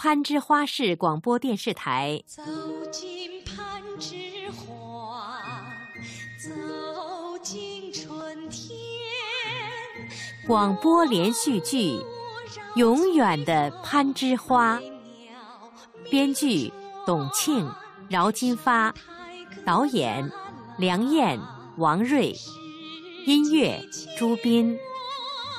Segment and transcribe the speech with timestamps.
[0.00, 2.22] 攀枝花市广播电视台。
[2.24, 2.40] 走
[2.92, 4.14] 进攀枝
[4.52, 5.42] 花，
[6.38, 8.78] 走进春天。
[10.46, 11.96] 广播连续剧
[12.76, 14.78] 《永远的攀枝花》，
[16.08, 16.72] 编剧
[17.04, 17.68] 董庆、
[18.08, 18.94] 饶金发，
[19.64, 20.30] 导演
[20.78, 21.40] 梁燕、
[21.76, 22.36] 王瑞，
[23.26, 23.84] 音乐
[24.16, 24.78] 朱斌，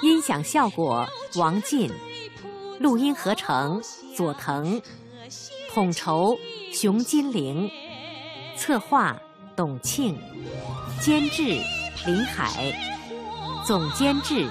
[0.01, 1.91] 音响效果王进，
[2.79, 3.81] 录音合成
[4.15, 4.81] 佐藤，
[5.73, 6.39] 统筹
[6.71, 7.69] 熊金玲，
[8.55, 9.21] 策划
[9.53, 10.17] 董庆，
[11.01, 11.43] 监制
[12.05, 12.73] 林海，
[13.67, 14.47] 总监制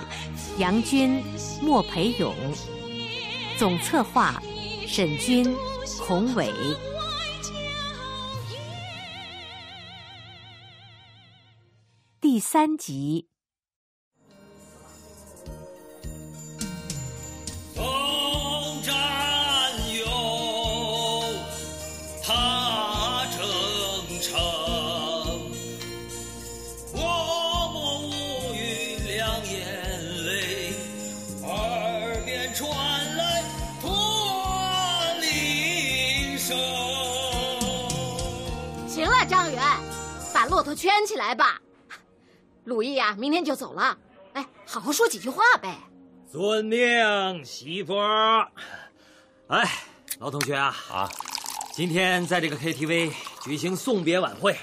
[0.59, 1.23] 杨军、
[1.63, 2.35] 莫培勇，
[3.59, 4.39] 总策划
[4.87, 5.57] 沈军、
[6.07, 6.53] 孔伟。
[12.21, 13.38] 第三集。
[40.69, 41.59] 把骆驼圈起来吧。
[42.65, 43.97] 鲁毅呀、明天就走了。
[44.35, 45.79] 哎，好好说几句话呗。
[46.31, 48.47] 遵命，媳妇儿。
[49.47, 49.67] 哎，
[50.19, 51.09] 老同学啊，啊，
[51.73, 53.11] 今天在这个 KTV
[53.43, 54.59] 举行送别晚会，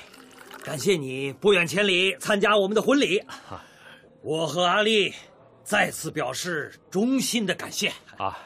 [0.64, 3.23] 感谢你不远千里参加我们的婚礼。
[4.22, 5.11] 我和阿丽
[5.64, 7.92] 再次表示衷心的感谢。
[8.17, 8.38] 啊，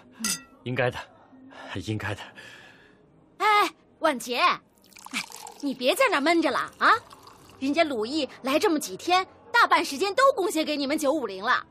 [0.64, 0.98] 应该的，
[1.86, 2.22] 应该的。
[3.40, 4.60] 哎，婉杰，哎，
[5.60, 6.90] 你别在那闷着了啊！
[7.60, 11.66] 人家鲁毅来这么几天，大半时间都贡献给你们九五零了。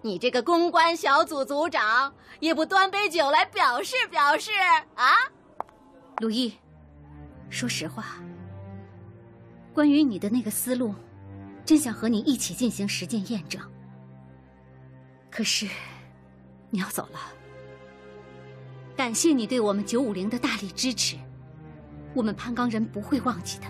[0.00, 4.50] 你这个公关小组组长也不端杯酒来表示表示
[4.94, 5.12] 啊？
[6.18, 6.52] 鲁毅，
[7.50, 8.04] 说实话，
[9.72, 10.94] 关于你的那个思路，
[11.64, 13.60] 真想和你一起进行实践验证。
[15.30, 15.66] 可是，
[16.70, 17.18] 你要走了，
[18.94, 21.16] 感谢你对我们九五零的大力支持，
[22.14, 23.64] 我们攀钢人不会忘记的。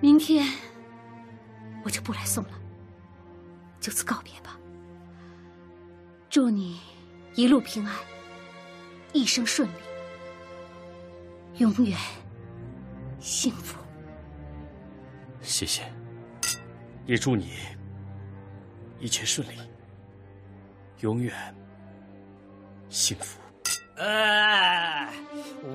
[0.00, 0.46] 明天
[1.84, 2.50] 我就不来送了，
[3.80, 4.58] 就此告别吧。
[6.28, 6.80] 祝你
[7.34, 7.94] 一路平安。
[9.12, 9.72] 一生顺利，
[11.56, 11.96] 永远
[13.18, 13.78] 幸福。
[15.40, 15.90] 谢谢，
[17.06, 17.52] 也祝你
[19.00, 19.52] 一切顺利，
[21.00, 21.34] 永远
[22.90, 23.40] 幸福。
[23.96, 25.10] 哎，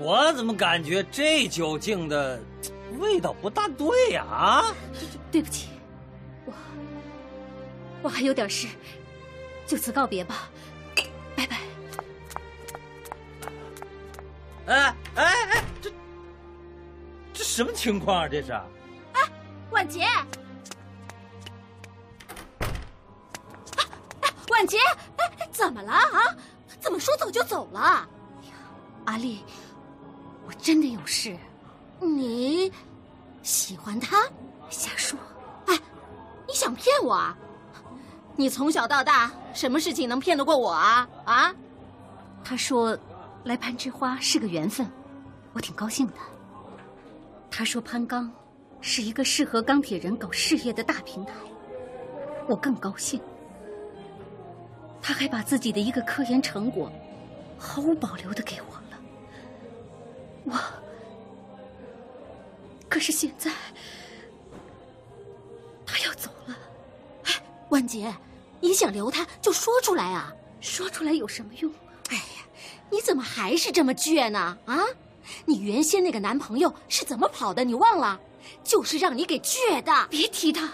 [0.04, 2.40] 我怎么感觉这酒敬的
[3.00, 4.75] 味道不大对呀、啊？
[5.31, 5.69] 对不起，
[6.46, 6.53] 我
[8.03, 8.68] 我还有点事，
[9.66, 10.50] 就此告别吧，
[11.35, 11.57] 拜拜。
[14.68, 15.91] 哎哎哎，这
[17.34, 18.28] 这什么情况啊？
[18.28, 18.51] 这是？
[18.51, 19.22] 哎
[19.72, 20.28] 万杰，啊
[24.22, 24.78] 哎万杰，
[25.18, 26.35] 哎，怎么了啊？
[26.80, 28.07] 怎么说走就走了？
[29.06, 29.44] 阿丽，
[30.46, 31.35] 我真的有事，
[32.01, 32.72] 你
[33.44, 34.28] 喜欢他？
[34.69, 35.17] 瞎说。
[35.67, 35.79] 哎，
[36.47, 37.38] 你想骗我啊？
[38.35, 41.07] 你从小到大，什么事情能骗得过我啊？
[41.25, 41.53] 啊？
[42.44, 42.97] 他说，
[43.44, 44.89] 来攀枝花是个缘分，
[45.53, 46.13] 我挺高兴的。
[47.51, 48.31] 他说攀钢
[48.79, 51.33] 是一个适合钢铁人搞事业的大平台，
[52.47, 53.22] 我更高兴。
[55.01, 56.91] 他还把自己的一个科研成果
[57.57, 58.97] 毫无保留的给我了。
[60.45, 60.53] 我，
[62.91, 63.50] 可是现在
[65.85, 66.57] 他要走了，
[67.24, 67.31] 哎
[67.69, 68.13] 万杰，
[68.59, 70.29] 你想留他就说出来啊！
[70.59, 71.72] 说出来有什么用？
[72.09, 72.46] 哎呀，
[72.90, 74.57] 你怎么还是这么倔呢？
[74.66, 74.78] 啊，
[75.46, 77.63] 你原先那个男朋友是怎么跑的？
[77.63, 78.19] 你忘了？
[78.62, 80.07] 就是让你给倔的。
[80.09, 80.69] 别提他，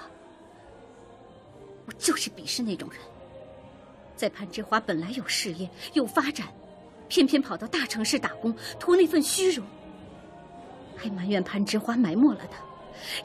[1.86, 3.00] 我就是鄙视那种人。
[4.16, 6.48] 在攀枝花本来有事业有发展，
[7.08, 9.64] 偏偏跑到大城市打工，图那份虚荣，
[10.98, 12.58] 还埋怨攀枝花埋没了他，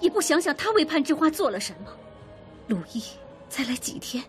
[0.01, 1.91] 也不想想他为攀枝花做了什么。
[2.69, 3.03] 鲁毅
[3.49, 4.23] 才来几天，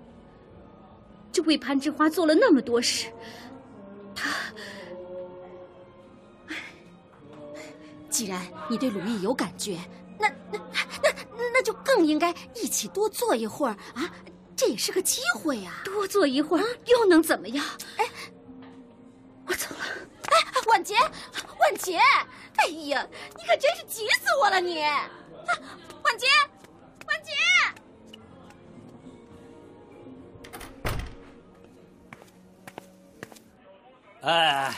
[1.32, 3.08] 就为攀枝花做了那么多事，
[4.16, 4.30] 他
[8.10, 9.78] 既然你对鲁毅有感觉，
[10.20, 10.60] 那那
[11.02, 11.12] 那
[11.54, 14.12] 那就更应该一起多坐一会儿啊！
[14.56, 17.66] 这也是个机会呀、多坐一会儿又能怎么样？
[17.98, 18.06] 哎，
[19.48, 19.86] 我走了。
[20.28, 20.96] 哎，万杰，
[21.60, 22.00] 万杰，
[22.64, 23.06] 哎呀，
[23.36, 24.82] 你可真是急死我了你！
[24.82, 25.10] 啊，
[26.02, 26.26] 万杰，
[27.06, 27.32] 婉杰。
[34.22, 34.74] 哎，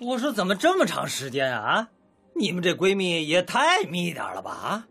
[0.00, 1.86] 我说怎么这么长时间啊？
[2.34, 4.50] 你们这闺蜜也太密点了吧？
[4.50, 4.88] 啊！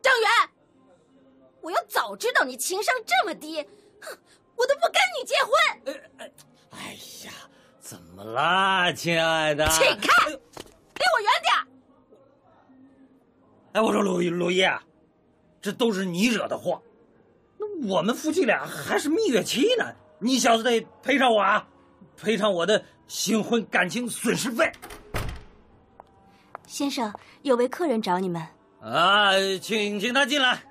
[0.00, 0.28] 张元，
[1.60, 3.60] 我要早知道你情商这么低，
[4.00, 4.16] 哼，
[4.54, 5.52] 我都不跟你结婚。
[6.70, 6.96] 哎
[7.26, 7.32] 呀，
[7.80, 9.66] 怎么啦，亲爱的？
[9.70, 10.38] 请开，
[11.02, 11.50] 离我远点！
[13.72, 14.70] 哎，我说鲁鲁叶，
[15.60, 16.80] 这都是你惹的祸。
[17.58, 19.84] 那我们夫妻俩还是蜜月期呢，
[20.18, 21.66] 你小子得赔偿我啊，
[22.16, 24.70] 赔偿我的新婚感情损失费。
[26.66, 27.12] 先生，
[27.42, 28.40] 有位客人找你们。
[28.80, 30.62] 啊，请请他进来。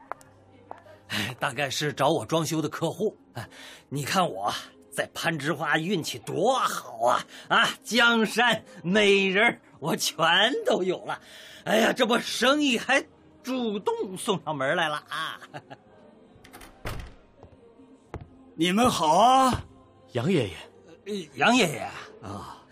[1.10, 3.18] 哎，大概是找我装修的客户。
[3.34, 3.50] 哎，
[3.90, 4.54] 你看我
[4.92, 7.26] 在攀枝花运气多好啊！
[7.48, 11.20] 啊，江山美人我全都有了。
[11.66, 13.04] 哎呀，这不生意还
[13.42, 15.42] 主动送上门来了啊！
[18.54, 19.64] 你们好啊，
[20.12, 21.28] 杨爷爷。
[21.34, 21.80] 杨爷爷
[22.22, 22.64] 啊，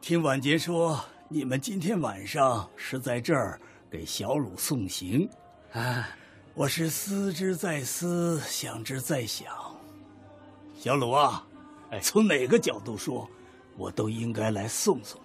[0.00, 1.02] 听婉杰说。
[1.26, 3.58] 你们今天晚上是在这儿
[3.90, 5.28] 给小鲁送行，
[5.72, 6.08] 啊，
[6.52, 9.46] 我是思之在思，想之在想。
[10.78, 11.44] 小鲁啊，
[11.90, 13.28] 哎，从哪个角度说，
[13.76, 15.18] 我都应该来送送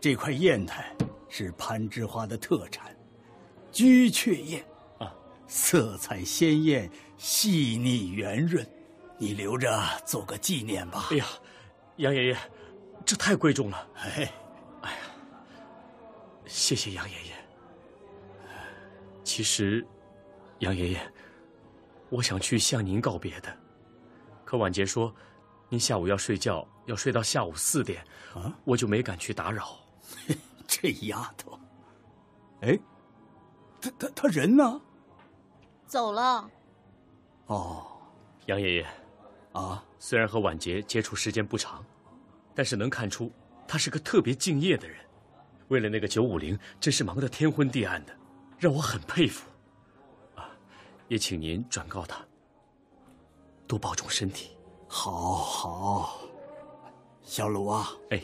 [0.00, 0.94] 这块砚台
[1.28, 2.96] 是攀枝花的特产，
[3.72, 4.62] 居雀砚，
[4.98, 5.14] 啊，
[5.46, 8.66] 色彩鲜艳，细腻圆润，
[9.18, 11.08] 你留着做个纪念吧。
[11.10, 11.26] 哎呀，
[11.96, 12.36] 杨爷爷。
[13.04, 14.30] 这太贵重了，哎，
[14.82, 14.98] 哎呀，
[16.44, 17.32] 谢谢杨爷爷。
[19.24, 19.86] 其实，
[20.58, 21.12] 杨爷爷，
[22.10, 23.56] 我想去向您告别的，
[24.44, 25.14] 可婉杰说，
[25.70, 28.04] 您下午要睡觉，要睡到下午四点，
[28.34, 29.78] 啊，我就没敢去打扰。
[30.66, 31.58] 这丫头，
[32.60, 32.78] 哎，
[33.80, 34.80] 她她她人呢？
[35.86, 36.50] 走了。
[37.46, 37.86] 哦，
[38.46, 38.86] 杨爷爷，
[39.52, 41.84] 啊，虽然和婉杰接触时间不长。
[42.54, 43.30] 但是能看出，
[43.68, 44.98] 他是个特别敬业的人，
[45.68, 48.12] 为了那个九五零，真是忙得天昏地暗的，
[48.58, 49.48] 让我很佩服。
[50.34, 50.50] 啊，
[51.06, 52.20] 也请您转告他，
[53.68, 54.56] 多保重身体。
[54.88, 56.18] 好，好，
[57.22, 58.20] 小鲁啊，哎，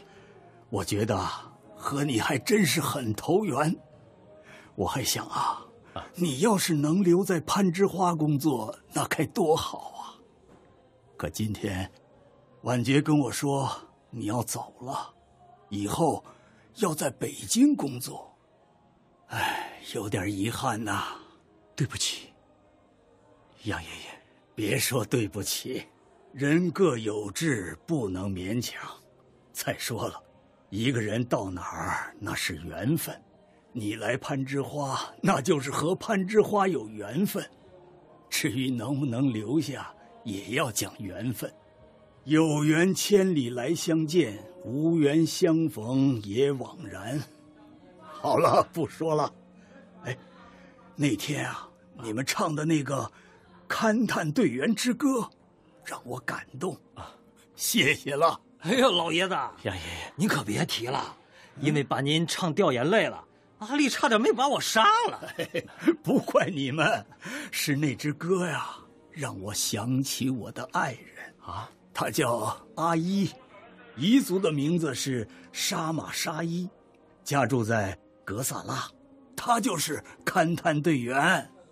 [0.69, 1.17] 我觉得
[1.85, 3.77] 和你还真是很投缘。
[4.75, 5.63] 我还想啊，
[6.15, 10.17] 你要是能留在攀枝花工作，那该多好啊。
[11.19, 11.93] 可今天，
[12.63, 13.71] 婉杰跟我说。
[14.17, 15.13] 你要走了，
[15.71, 16.25] 以后
[16.77, 18.33] 要在北京工作，
[19.27, 21.17] 哎，有点遗憾呐。
[21.75, 22.29] 对不起，
[23.65, 24.23] 杨爷爷。
[24.55, 25.85] 别说对不起，
[26.33, 28.81] 人各有志，不能勉强。
[29.53, 30.23] 再说了，
[30.75, 33.15] 一个人到哪儿那是缘分，
[33.73, 37.49] 你来攀枝花，那就是和攀枝花有缘分。
[38.29, 39.95] 至于能不能留下，
[40.25, 41.49] 也要讲缘分。
[42.25, 47.23] 有缘千里来相见，无缘相逢也枉然。
[48.01, 49.33] 好了，不说了。
[50.03, 50.19] 哎，
[50.97, 51.69] 那天啊，
[52.03, 53.09] 你们唱的那个
[53.73, 55.21] 《勘探队员之歌》，
[55.85, 57.15] 让我感动啊！
[57.55, 58.41] 谢谢了。
[58.65, 59.35] 哎呦，老爷子，
[59.65, 61.15] 杨爷爷，您可别提了，
[61.61, 63.23] 因为把您唱掉眼泪了，
[63.59, 65.21] 阿丽差点没把我杀了。
[66.03, 67.05] 不怪你们，
[67.51, 68.75] 是那支歌呀，
[69.11, 71.71] 让我想起我的爱人啊。
[71.93, 73.31] 他叫阿依，
[73.99, 76.67] 彝族的名字是沙玛沙依，
[77.23, 78.91] 家住在格萨拉，
[79.37, 81.19] 他就是勘探队员。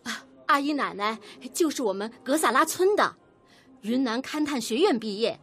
[0.05, 1.19] 啊，阿依奶奶
[1.55, 3.17] 就是我们格萨拉村的，
[3.81, 5.41] 云南勘探学院毕业，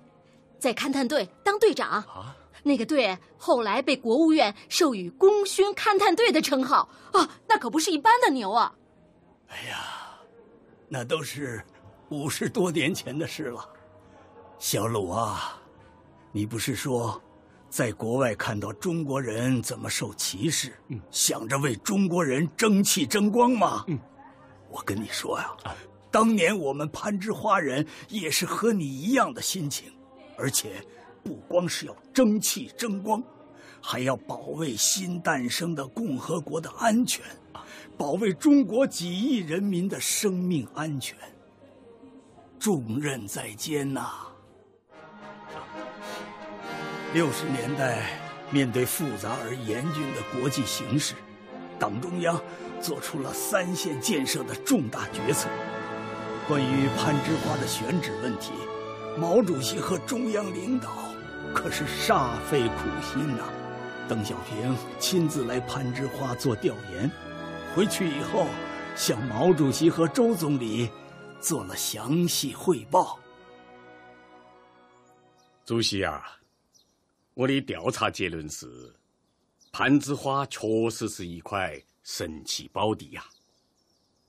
[0.59, 1.89] 在勘探队当队长。
[1.89, 6.89] 啊，那个队后来被国务院授予功勋勘探队的称号。
[7.13, 8.73] 啊，那可不是一般的牛啊！
[9.47, 9.77] 哎呀，
[10.87, 11.63] 那都是
[12.09, 13.67] 五十多年前的事了。
[14.59, 15.59] 小鲁啊，
[16.31, 17.19] 你不是说
[17.69, 23.85] 在国外看到中国人怎么受歧视，嗯，想着为中国人争气争光吗？
[23.87, 23.97] 嗯，
[24.69, 25.49] 我跟你说呀，
[26.11, 29.91] 当年我们攀枝花人也是和你一样的心情，
[30.39, 30.81] 而且
[31.21, 33.21] 不光是要争气争光，
[33.81, 37.25] 还要保卫新诞生的共和国的安全，
[37.97, 41.17] 保卫中国几亿人民的生命安全。
[42.57, 44.09] 重任在肩呐。
[47.13, 48.19] 六十年代，
[48.51, 51.15] 面对复杂而严峻的国际形势，
[51.77, 52.41] 党中央
[52.81, 55.49] 做出了三线建设的重大决策。
[56.47, 58.51] 关于攀枝花的选址问题，
[59.19, 61.13] 毛主席和中央领导
[61.53, 63.49] 可是煞费苦心呐。
[64.07, 67.11] 邓小平亲自来攀枝花做调研，
[67.75, 68.47] 回去以后
[68.95, 70.89] 向毛主席和周总理
[71.41, 73.19] 做了详细汇报。
[75.65, 76.23] 主席啊，
[77.33, 78.65] 我的调查结论是，
[79.73, 83.25] 攀枝花确实是一块神奇宝地呀。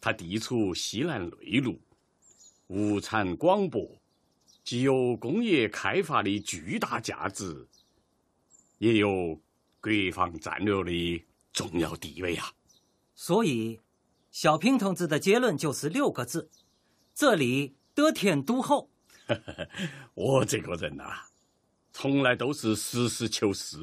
[0.00, 1.80] 它地处西南内陆，
[2.66, 3.88] 物产广博，
[4.70, 7.66] 既有工业开发的巨大价值，
[8.78, 9.34] 也有
[9.80, 12.52] 国防战略的重要地位啊。
[13.16, 13.80] 所以，
[14.30, 16.48] 小平同志的结论就是六个字：
[17.12, 18.88] 这里得天独厚。
[20.14, 21.20] 我这个人呐，
[21.92, 23.76] 从来都是实事求是。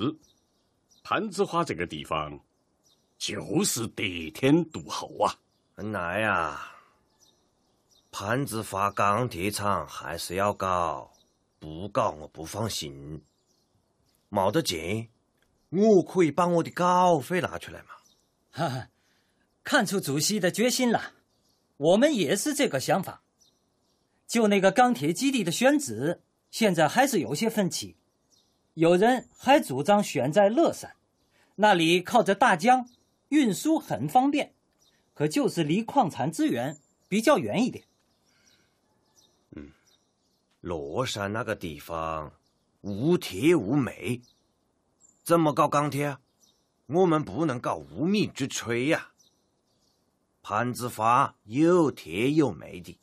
[1.04, 2.40] 攀枝花这个地方，
[3.18, 5.36] 就是得天独厚啊。
[5.76, 6.77] 恩来呀，
[8.12, 11.12] 攀枝花钢铁厂还是要搞，
[11.60, 13.24] 不搞我不放心。
[14.30, 15.10] 没得钱，
[15.70, 17.88] 我可以把我的稿费拿出来嘛。
[18.52, 18.90] 哈哈，
[19.64, 21.14] 看出主席的决心了，
[21.78, 23.22] 我们也是这个想法。
[24.26, 27.96] 就那个钢铁基地的选址，现在还是有些分歧。
[28.74, 30.96] 有人还主张选在乐山，
[31.56, 32.90] 那里靠着大江，
[33.30, 34.54] 运输很方便。
[35.14, 37.87] 可就是离矿产资源比较远一点。
[40.68, 42.34] 乐山那个地方
[42.82, 44.22] 无铁无煤，
[45.24, 46.20] 怎么搞钢铁啊？
[46.88, 49.12] 我们不能搞无米之炊呀。
[50.42, 53.00] 攀枝花有铁有煤的，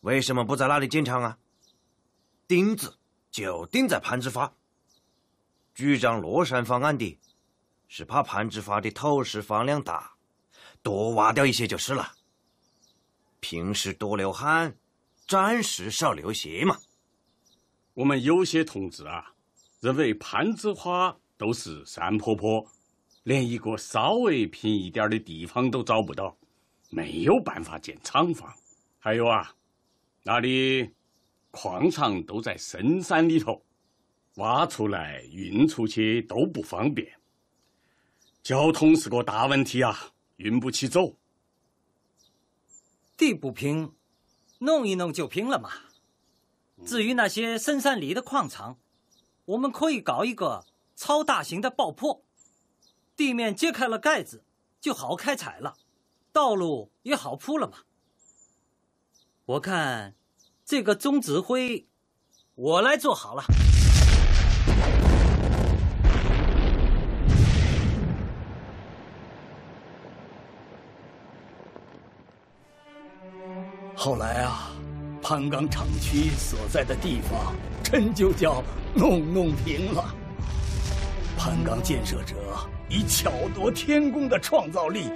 [0.00, 1.38] 为什么不在那里建厂啊？
[2.48, 2.98] 钉子
[3.30, 4.52] 就钉在攀枝花。
[5.72, 7.18] 主张乐山方案的，
[7.86, 10.16] 是怕攀枝花的投石放量大。
[10.82, 12.14] 多挖掉一些就是了。
[13.40, 14.76] 平时多流汗，
[15.26, 16.76] 战时少流血嘛。
[17.94, 19.32] 我们有些同志啊，
[19.80, 22.66] 认为攀枝花都是山坡坡，
[23.22, 26.36] 连一个稍微平一点的地方都找不到，
[26.90, 28.52] 没有办法建厂房。
[28.98, 29.54] 还有啊，
[30.22, 30.90] 那里
[31.50, 33.64] 矿场都在深山里头，
[34.34, 37.10] 挖出来运出去都不方便，
[38.42, 40.12] 交通是个大问题啊。
[40.36, 41.16] 运不起走，
[43.16, 43.90] 地不平，
[44.58, 45.70] 弄一弄就平了嘛。
[46.84, 48.78] 至于那些深山里的矿场，
[49.46, 52.22] 我们可以搞一个超大型的爆破，
[53.16, 54.44] 地面揭开了盖子，
[54.80, 55.76] 就好开采了，
[56.32, 57.78] 道路也好铺了嘛。
[59.46, 60.14] 我看
[60.64, 61.86] 这个总指挥，
[62.54, 63.44] 我来做好了。
[74.06, 74.70] 后来啊，
[75.20, 78.62] 潘岗厂区所在的地方真就叫
[78.94, 80.14] 弄弄平了。
[81.36, 82.36] 潘岗建设者
[82.88, 85.10] 以巧夺天工的创造力，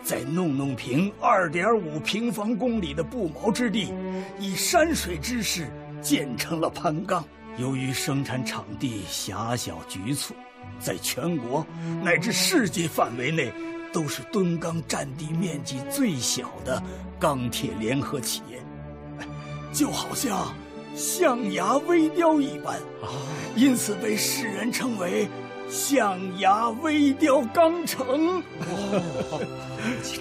[0.00, 3.92] 在弄弄平二点五平方公里的不毛之地，
[4.38, 5.68] 以山水之势
[6.00, 7.24] 建成了潘岗。
[7.58, 10.36] 由于生产场地狭小局促，
[10.78, 11.66] 在全国
[12.00, 13.52] 乃至世界范围内。
[13.96, 16.82] 都是吨钢占地面积最小的
[17.18, 18.60] 钢铁联合企业，
[19.72, 20.54] 就好像
[20.94, 22.78] 象牙微雕一般，
[23.56, 25.26] 因此被世人称为
[25.70, 28.42] “象牙微雕钢城”。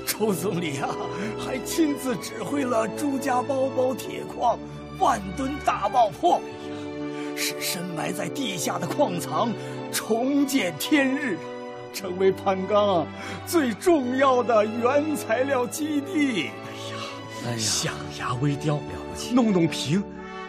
[0.08, 0.96] 周总理啊，
[1.38, 4.58] 还亲自指挥了朱家包包铁矿
[5.00, 6.39] 万吨大爆破，
[7.36, 9.51] 使深埋在地下的矿藏
[9.91, 11.38] 重见天日。
[11.95, 13.07] 成为攀钢
[13.47, 16.51] 最重要的原材料基地。
[16.67, 16.97] 哎呀，
[17.47, 20.03] 哎呀象牙微雕了不起，弄弄平，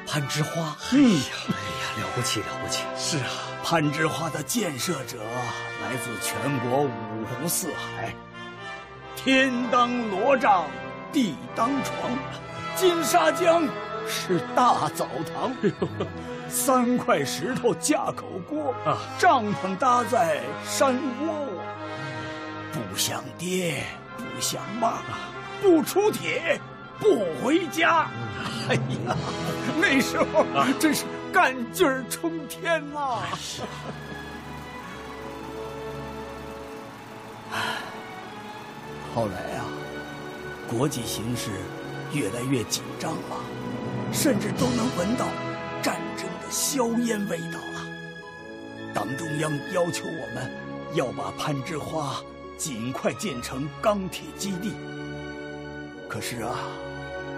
[0.07, 0.77] 攀枝花。
[0.91, 2.83] 哎呀，哎呀，了不起了不起。
[2.99, 3.31] 是啊，
[3.63, 5.19] 攀枝花的建设者
[5.83, 6.89] 来自全国五
[7.25, 8.13] 湖四海。
[9.15, 10.65] 天当罗帐，
[11.13, 12.11] 地当床，
[12.75, 13.63] 金沙江
[14.09, 15.55] 是大澡堂。
[16.49, 21.63] 三块石头架口锅，啊帐篷搭在山窝窝。
[22.73, 23.83] 不想爹，
[24.17, 24.99] 不想妈，
[25.61, 26.61] 不出铁，
[26.99, 28.09] 不回家。
[28.69, 29.17] 哎呀，
[29.81, 30.47] 那时候
[30.79, 33.19] 真是干劲儿冲天呐！
[39.15, 39.65] 后来啊，
[40.69, 41.51] 国际形势
[42.13, 43.37] 越来越紧张了，
[44.13, 45.27] 甚至都能闻到。
[45.83, 47.87] 战争的硝烟味道了。
[48.95, 50.51] 党中央要求我们
[50.95, 52.23] 要把攀枝花
[52.57, 54.73] 尽快建成钢铁基地。
[56.09, 56.55] 可是啊，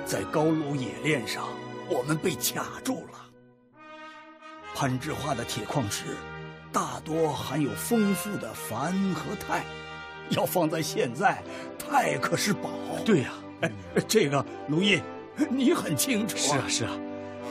[0.04, 1.48] 在高卢冶炼上，
[1.88, 3.18] 我们被卡住了。
[4.74, 6.04] 攀枝花的铁矿石
[6.70, 9.64] 大多含有丰富的钒和钛，
[10.28, 11.42] 要放在现在，
[11.78, 12.70] 钛可是宝。
[13.06, 13.72] 对呀，哎，
[14.06, 15.00] 这个卢毅，
[15.50, 16.36] 你很清楚。
[16.36, 16.92] 是啊，是啊。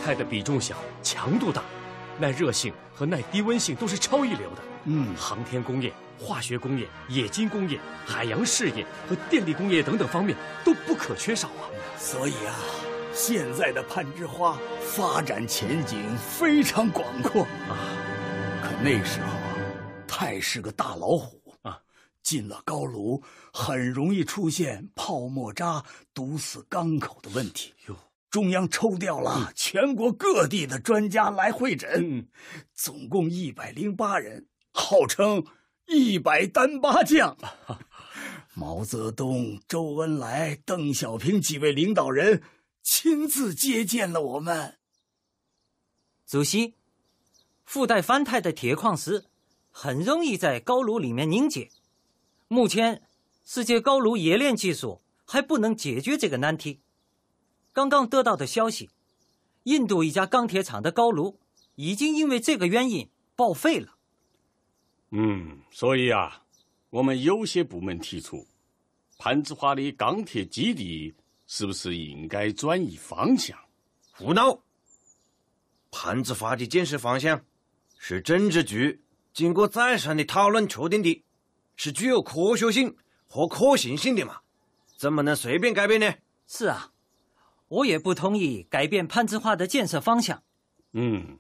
[0.04, 1.64] 钛的比重小，强度大，
[2.20, 4.62] 耐热性和耐低温性都是超一流的。
[4.86, 11.68] 嗯，航天工业、化学工业、冶金工业、海洋事业和电力工业等等方面都不可缺少啊。
[12.00, 12.56] 所以啊，
[13.14, 17.76] 现在的攀枝花发展前景非常广阔啊。
[18.64, 19.54] 可那时候啊，
[20.08, 21.78] 太是个大老虎啊，
[22.24, 27.74] 进了高炉很容易出现泡沫渣堵死缸口的问题。
[27.88, 27.96] 哟。
[28.38, 32.28] 中央抽调了全国各地的专家来会诊，
[32.72, 35.44] 总共一百零八人，号称
[35.90, 37.36] “一百单八将”。
[38.54, 42.44] 毛泽东、周恩来、邓小平几位领导人
[42.84, 44.78] 亲自接见了我们。
[46.28, 46.76] 主席，
[47.66, 49.26] 附带翻态的铁矿石
[49.72, 51.72] 很容易在高炉里面凝结。
[52.48, 53.02] 目前，
[53.44, 56.82] 世界高炉冶炼技术还不能解决这个难题。
[57.78, 58.90] 刚刚得到的消息，
[59.66, 61.38] 印度一家钢铁厂的高炉
[61.76, 64.00] 已经因为这个原因报废了。
[65.12, 66.42] 嗯，所以啊，
[66.90, 68.48] 我们有些部门提出，
[69.20, 71.14] 攀枝花的钢铁基地
[71.46, 73.56] 是不是应该转移方向？
[74.12, 74.60] 胡闹！
[75.92, 77.40] 攀枝花的建设方向
[78.00, 79.00] 是政治局
[79.34, 81.24] 经过再三的讨论确定的，
[81.76, 84.40] 是具有科学性和可行性的嘛？
[84.98, 86.12] 怎么能随便改变呢？
[86.48, 86.92] 是啊。
[87.70, 90.42] 我也不同意改变攀枝花的建设方向。
[90.94, 91.38] 嗯，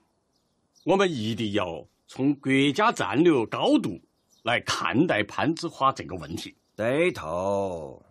[0.83, 4.01] 我们一定要从国家战略高度
[4.43, 6.55] 来看待攀枝花这个问题。
[6.75, 8.03] 对头，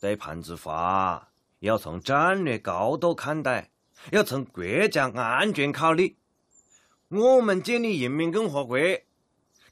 [0.00, 1.28] 对攀枝花
[1.60, 3.70] 要从战略高度看待，
[4.10, 6.16] 要从国家安全考虑。
[7.08, 8.78] 我们建立人民共和国，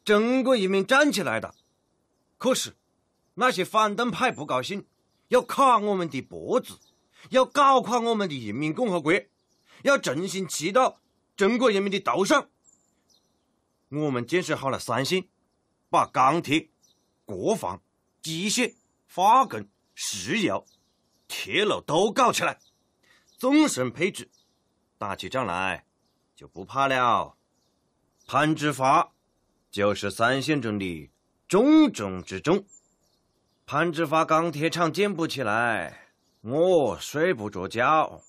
[0.04, 1.54] 中国人民站起来了，
[2.38, 2.74] 可是
[3.34, 4.84] 那些反动派不高兴，
[5.28, 6.78] 要卡我们的脖子。
[7.30, 9.12] 要搞垮我们的人民共和国，
[9.82, 11.00] 要重新骑到
[11.36, 12.48] 中国人民的头上。
[13.88, 15.26] 我们建设好了三线，
[15.88, 16.68] 把钢铁、
[17.24, 17.80] 国防、
[18.22, 18.74] 机械、
[19.08, 20.66] 化工、石油、
[21.28, 22.58] 铁路都搞起来，
[23.38, 24.30] 纵深配置，
[24.98, 25.86] 打起仗来
[26.34, 27.36] 就不怕了。
[28.26, 29.12] 攀枝花
[29.70, 31.10] 就是三线中的
[31.46, 32.64] 重中之重。
[33.66, 36.03] 攀枝花钢铁厂建不起来。
[36.46, 38.20] 我睡不着觉，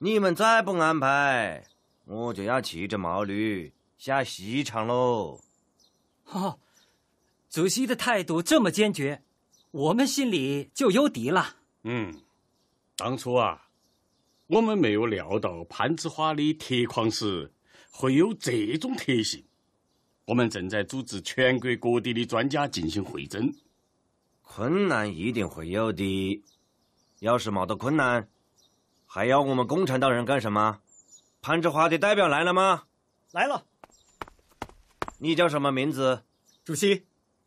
[0.00, 1.64] 你们再不安排，
[2.04, 5.40] 我就要骑着毛驴下西厂喽。
[6.26, 6.60] 哦，
[7.48, 9.22] 主席的态度这么坚决，
[9.70, 11.56] 我们心里就有底了。
[11.84, 12.20] 嗯，
[12.98, 13.70] 当初啊，
[14.48, 17.50] 我们没有料到攀枝花的铁矿石
[17.90, 19.42] 会有这种特性。
[20.26, 23.50] 我们正在组织全国各地的专家进行会诊。
[24.42, 26.44] 困难一定会有的。
[27.20, 28.28] 要是没得困难，
[29.06, 30.80] 还要我们共产党人干什么？
[31.40, 32.84] 攀枝花的代表来了吗？
[33.32, 33.64] 来了。
[35.18, 36.24] 你叫什么名字？
[36.64, 37.06] 主席，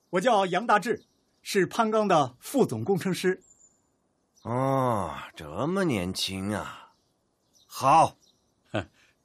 [0.09, 1.05] 我叫杨大志，
[1.41, 3.41] 是攀钢的副总工程师。
[4.43, 6.93] 哦，这么年轻啊！
[7.65, 8.17] 好，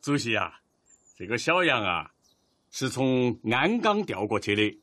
[0.00, 0.60] 主席啊，
[1.16, 2.12] 这个小杨啊，
[2.70, 4.78] 是从鞍钢调过去的，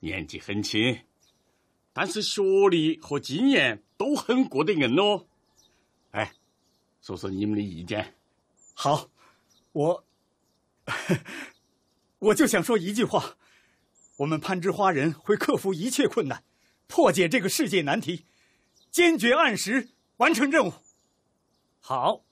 [0.00, 0.98] 年纪很轻，
[1.92, 3.82] 但是学历和经验。
[3.96, 5.26] 都很过得硬哦，
[6.10, 6.32] 哎，
[7.00, 8.14] 说说你们的意见。
[8.74, 9.08] 好，
[9.72, 10.04] 我
[12.18, 13.36] 我就想说一句话：
[14.18, 16.44] 我们攀枝花人会克服一切困难，
[16.86, 18.26] 破解这个世界难题，
[18.90, 20.72] 坚决按时完成任务。
[21.80, 22.24] 好，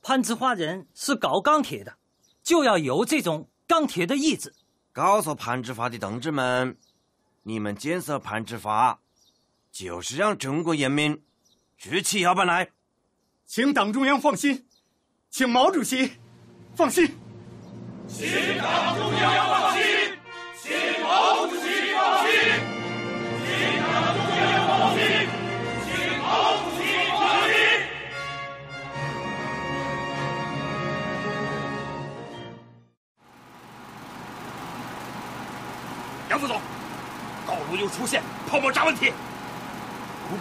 [0.00, 1.98] 攀枝花人是搞钢铁的，
[2.42, 4.54] 就要有这种钢铁的意志。
[4.92, 6.76] 告诉攀枝花的同志们，
[7.44, 9.01] 你们建设攀枝花。
[9.72, 11.22] 就是让中国人民
[11.78, 12.68] 举起摇板来，
[13.46, 14.66] 请党中央放心，
[15.30, 16.12] 请毛主席
[16.76, 17.06] 放心，
[18.06, 19.82] 请党中央放心，
[20.62, 20.70] 请
[21.02, 22.32] 毛主席放心，
[23.40, 25.02] 请党中央放心，
[25.86, 27.56] 请毛主席放心。
[36.28, 36.60] 杨副总，
[37.46, 39.10] 道路又出现泡沫渣问题。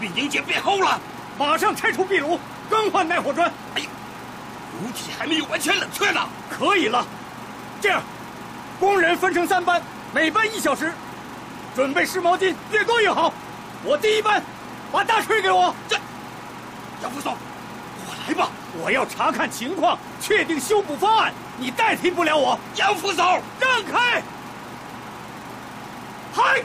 [0.02, 1.00] 炉壁凝结变厚了，
[1.38, 3.48] 马上拆除壁炉，更换耐火砖。
[3.76, 3.88] 哎呦，
[4.82, 6.28] 炉体还没有完全冷却呢。
[6.50, 7.06] 可以了，
[7.80, 8.02] 这样，
[8.80, 9.80] 工人分成三班，
[10.12, 10.92] 每班一小时，
[11.76, 13.32] 准备湿毛巾，越多越好。
[13.84, 14.42] 我第一班，
[14.92, 15.72] 把大锤给我。
[15.88, 15.96] 这，
[17.04, 17.38] 杨副总，
[18.08, 18.50] 我来吧。
[18.84, 21.32] 我要查看情况，确定修补方案。
[21.58, 24.24] 你代替不了我，杨副总，让开。
[26.34, 26.64] 嗨，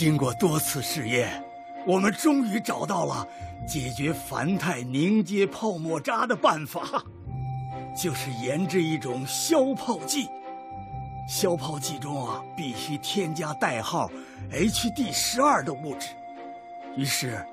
[0.00, 1.44] 经过多次试验，
[1.86, 3.28] 我们终于找到了
[3.68, 7.04] 解决凡泰凝结泡沫渣的办法，
[7.94, 10.26] 就是研制一种消泡剂。
[11.28, 14.10] 消泡剂中啊，必须添加代号
[14.50, 16.08] HD 十二的物质。
[16.96, 17.46] 于是，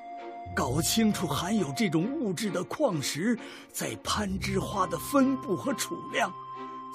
[0.55, 3.37] 搞清楚含有这种物质的矿石
[3.73, 6.31] 在攀枝花的分布和储量，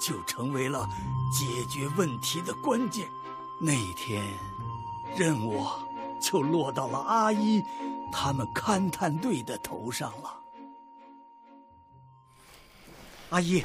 [0.01, 0.83] 就成为了
[1.31, 3.05] 解决问题的关键。
[3.61, 4.19] 那一天，
[5.15, 5.65] 任务
[6.19, 7.61] 就落到了阿一
[8.11, 10.39] 他们勘探队的头上了。
[13.29, 13.63] 阿一，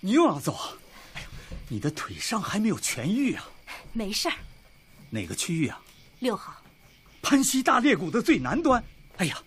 [0.00, 0.72] 你又要走啊？
[1.14, 1.28] 哎呦，
[1.68, 3.44] 你的腿伤还没有痊愈啊？
[3.92, 4.34] 没事儿。
[5.10, 5.80] 哪个区域啊？
[6.20, 6.54] 六号。
[7.22, 8.82] 潘西大裂谷的最南端。
[9.18, 9.42] 哎呀，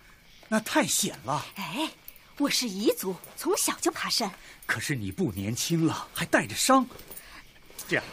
[0.48, 1.46] 那太险了。
[1.56, 1.90] 哎，
[2.38, 4.32] 我是彝族，从小就爬山。
[4.66, 6.86] 可是你不年轻了，还带着伤。
[7.88, 8.06] 这样。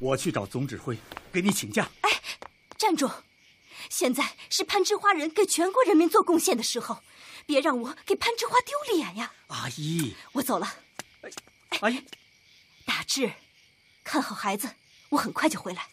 [0.00, 0.98] 我去找总指挥，
[1.32, 1.88] 给你请假。
[2.00, 2.10] 哎，
[2.84, 3.10] 站住！
[3.88, 6.98] 现在是攀枝花人给全国人民做贡献的时候，
[7.46, 9.32] 别让我给攀枝花丢脸呀！
[9.46, 10.68] 阿姨，我走了。
[11.80, 12.04] 阿姨，
[12.84, 13.32] 大志，
[14.04, 14.68] 看好孩子，
[15.08, 15.88] 我很快就回来。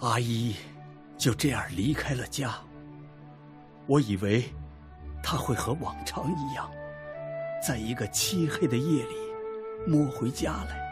[0.00, 0.56] 阿姨
[1.18, 2.58] 就这样离开了家。
[3.86, 4.50] 我以为
[5.22, 6.70] 他会和往常一样，
[7.62, 9.14] 在一个漆黑的夜里。
[9.86, 10.85] 摸回家来，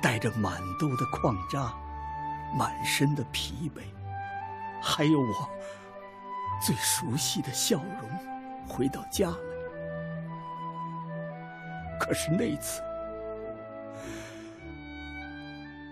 [0.00, 1.74] 带着满肚的矿渣，
[2.56, 3.80] 满身的疲惫，
[4.82, 5.50] 还有我
[6.64, 9.36] 最熟悉的笑容，回到家来。
[11.98, 12.80] 可是那次，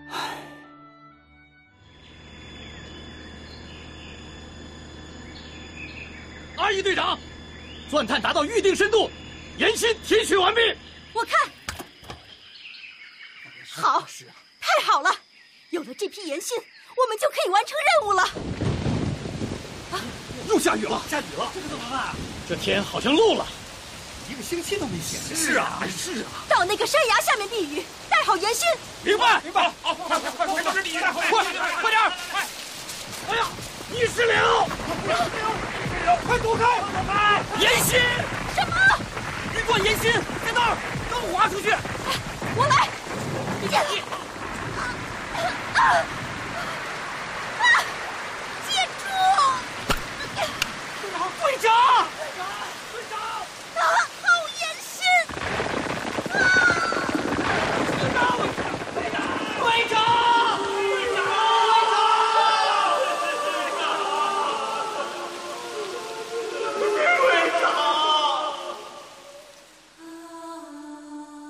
[0.09, 0.37] 唉，
[6.55, 7.19] 阿姨队长，
[7.89, 9.09] 钻探达到预定深度，
[9.57, 10.61] 岩心提取完毕。
[11.13, 11.56] 我看。
[13.81, 15.15] 好，是啊太好了！
[15.69, 18.23] 有了这批盐心，我们就可以完成任务了。
[19.91, 20.01] 啊，
[20.49, 21.01] 又下雨了！
[21.09, 22.15] 下雨了，这可怎么办？
[22.49, 23.45] 这天好像漏了，
[24.29, 25.17] 一个星期都没下。
[25.35, 26.27] 是啊，是啊。
[26.49, 28.65] 到那个山崖下面避雨，带好盐心。
[29.03, 29.71] 明白，明白。
[29.83, 31.01] 好，快快快，快快快快点！
[31.81, 32.45] 快！
[33.29, 33.47] 哎呀，
[33.91, 34.67] 泥石流！
[36.25, 36.63] 快躲开！
[36.81, 37.43] 躲开！
[37.59, 37.99] 盐心！
[38.55, 38.75] 什么？
[39.55, 40.11] 一罐盐心
[40.45, 40.77] 在那儿，
[41.11, 41.69] 刚滑出去。
[42.55, 42.89] 我来。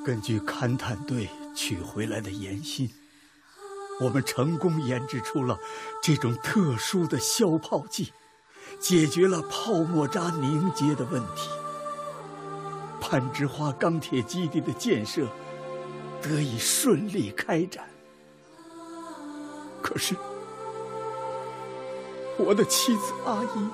[0.08, 1.30] 根据勘探队。
[1.68, 2.90] 取回来的盐心，
[4.00, 5.60] 我们成功研制出了
[6.02, 8.14] 这种特殊的消泡剂，
[8.80, 11.50] 解决了泡沫渣凝结的问题。
[13.02, 15.28] 攀枝花钢铁基地的建设
[16.22, 17.86] 得以顺利开展。
[19.82, 20.16] 可是，
[22.38, 23.68] 我的妻子阿姨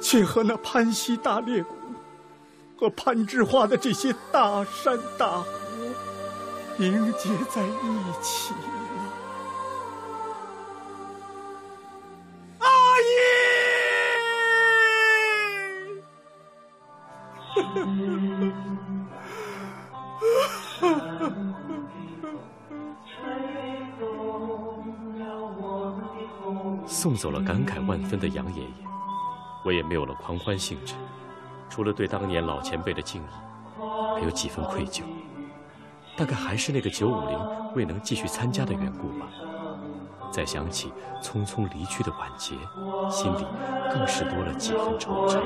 [0.00, 1.74] 却和那潘西大裂谷
[2.78, 5.63] 和攀枝花的这些大山大河。
[6.76, 8.58] 凝结在一起了，
[12.58, 12.66] 阿
[13.00, 13.04] 姨。
[26.86, 28.68] 送走了感慨万分的杨爷爷，
[29.64, 30.94] 我也没有了狂欢兴致，
[31.70, 33.26] 除了对当年老前辈的敬意，
[34.14, 35.02] 还有几分愧疚。
[36.16, 37.38] 大概还是那个九五零
[37.74, 39.26] 未能继续参加的缘故吧。
[40.30, 42.56] 再想起匆匆离去的晚节，
[43.10, 43.46] 心里
[43.88, 45.40] 更是多了几分惆怅。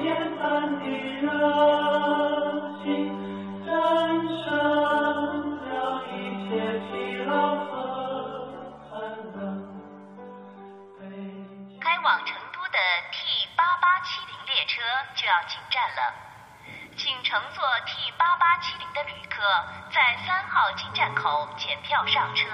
[11.80, 12.78] 开往成都的
[13.12, 13.18] T
[13.56, 14.80] 八八七零列车
[15.14, 16.27] 就要进站了。
[16.98, 19.40] 请乘坐 T 八八七零的旅客
[19.94, 22.44] 在三号进站口检票上车。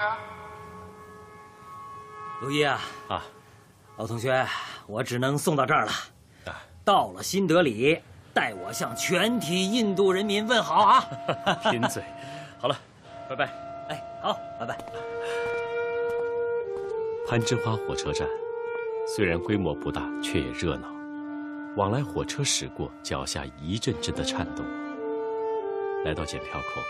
[2.41, 2.79] 陆一啊
[3.09, 3.23] 啊，
[3.97, 4.45] 老同学，
[4.85, 5.91] 我只能送到这儿了。
[6.83, 7.99] 到了新德里，
[8.35, 11.03] 代我向全体印度人民问好啊！
[11.71, 12.03] 贫嘴，
[12.59, 12.77] 好了，
[13.27, 13.45] 拜拜。
[13.89, 14.77] 哎，好，拜拜。
[17.27, 18.27] 攀枝花火车站
[19.07, 20.94] 虽然规模不大，却也热闹。
[21.75, 24.65] 往来火车驶过，脚下一阵阵的颤动。
[26.05, 26.81] 来到检票口，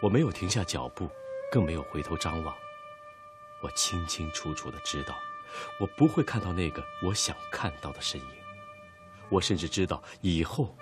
[0.00, 1.10] 我没有停下脚步，
[1.52, 2.54] 更没有回头张望。
[3.60, 5.14] 我清清楚楚的知道，
[5.78, 8.26] 我不会看到那个我想看到的身影。
[9.28, 10.74] 我甚至知道，以后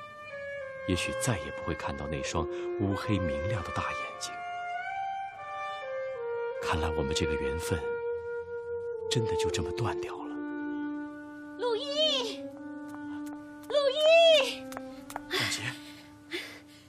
[0.87, 2.47] 也许再也不会看到那双
[2.81, 4.33] 乌黑明亮的大眼睛。
[6.63, 7.77] 看来我们这个缘分，
[9.11, 10.23] 真的就这么断掉了。
[11.59, 11.92] 陆毅，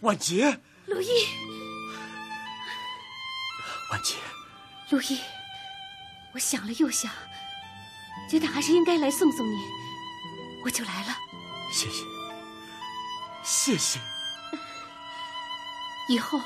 [0.04, 1.08] 婉洁，陆毅，
[3.89, 4.18] 婉洁，
[4.89, 5.18] 陆毅，
[6.34, 7.10] 我想了又想，
[8.30, 9.58] 觉得还是应该来送送你，
[10.66, 11.16] 我就来了。
[11.72, 12.04] 谢谢，
[13.44, 13.98] 谢谢。
[16.10, 16.39] 以后。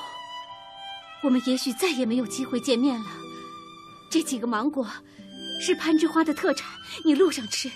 [1.23, 3.09] 我们也许再也没有机会见面了。
[4.11, 4.87] 这几个芒果
[5.59, 6.69] 是攀枝花的特产，
[7.03, 7.71] 你路上吃。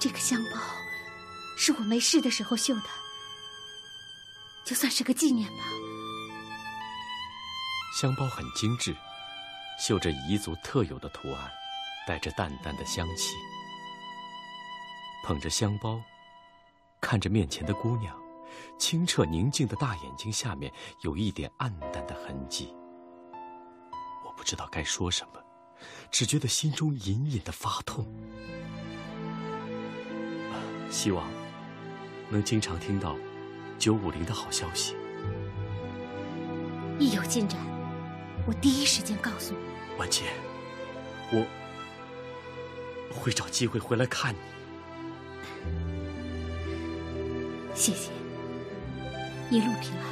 [0.00, 0.58] 这个香包
[1.54, 2.82] 是我没事的时候绣的，
[4.72, 5.64] 就算是个纪念吧。
[7.94, 8.96] 香包很精致，
[9.78, 11.50] 绣着彝族特有的图案，
[12.08, 13.34] 带着淡淡的香气。
[15.26, 16.00] 捧着香包，
[17.02, 18.18] 看着面前的姑娘。
[18.78, 22.74] 清澈宁静的大眼睛下面有一点暗淡的痕迹，
[24.24, 25.44] 我不知道该说什么，
[26.10, 28.10] 只觉得心中隐隐的发痛。
[30.90, 31.30] 希望
[32.30, 33.14] 能经常听到
[33.82, 34.94] 九五零的好消息。
[37.00, 37.58] 一有进展，
[38.46, 39.58] 我第一时间告诉你。
[39.98, 40.24] 婉晴，
[41.32, 41.44] 我
[43.12, 44.38] 会找机会回来看你。
[47.74, 48.12] 谢谢。
[49.50, 50.06] 一路平安，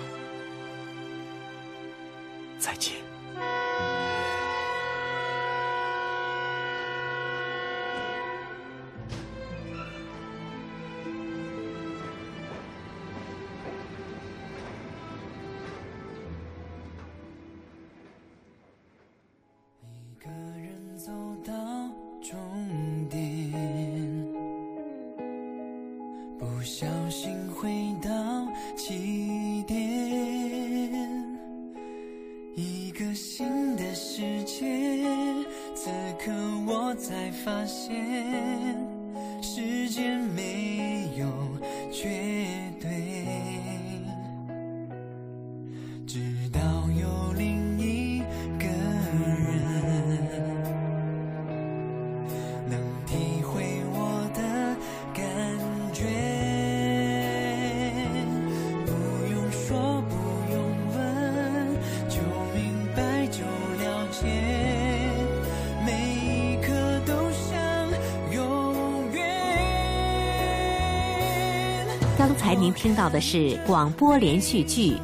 [72.60, 74.92] 您听到的是广播连续剧《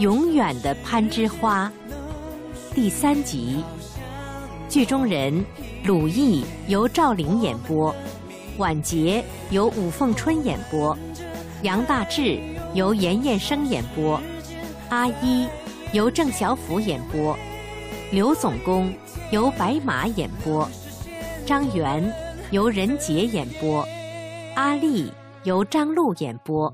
[0.00, 1.72] 永远的攀枝花》
[2.74, 3.62] 第三集，
[4.68, 5.44] 剧中人
[5.84, 7.94] 鲁毅由赵玲演播，
[8.58, 10.98] 婉洁由武凤春演播，
[11.62, 12.36] 杨大志
[12.74, 14.20] 由严彦生演播，
[14.88, 15.46] 阿一
[15.92, 17.38] 由郑小甫演播，
[18.10, 18.92] 刘总工
[19.30, 20.68] 由白马演播，
[21.46, 22.12] 张元
[22.50, 23.86] 由任杰演播，
[24.56, 25.12] 阿丽。
[25.44, 26.72] 由张璐演播，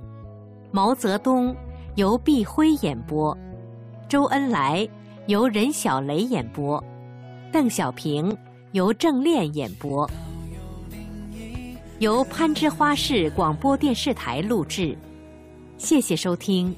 [0.72, 1.54] 毛泽东
[1.96, 3.36] 由毕辉演播，
[4.08, 4.88] 周恩来
[5.26, 6.82] 由任小雷演播，
[7.50, 8.36] 邓小平
[8.70, 10.08] 由郑炼演播，
[11.98, 14.96] 由攀枝花市广播电视台录制，
[15.76, 16.72] 谢谢收听。